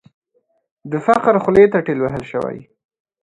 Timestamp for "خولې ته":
1.43-1.77